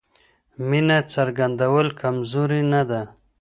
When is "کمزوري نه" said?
2.01-2.81